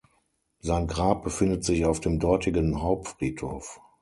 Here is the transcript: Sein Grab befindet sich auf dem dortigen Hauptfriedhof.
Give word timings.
Sein 0.61 0.87
Grab 0.87 1.21
befindet 1.23 1.63
sich 1.63 1.85
auf 1.85 1.99
dem 1.99 2.17
dortigen 2.17 2.81
Hauptfriedhof. 2.81 3.79